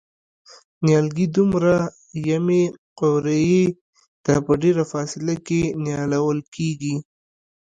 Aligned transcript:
نیالګي 0.85 1.25
دوه 1.35 1.75
یمې 2.29 2.63
قوریې 2.99 3.65
ته 4.23 4.33
په 4.45 4.53
ډېره 4.61 4.83
فاصله 4.91 5.35
کې 5.47 5.61
نیالول 5.83 6.39
کېږي. 6.55 6.95